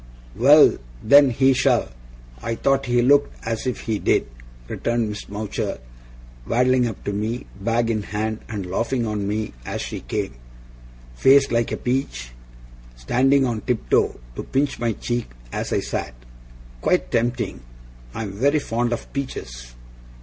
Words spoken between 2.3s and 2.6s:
I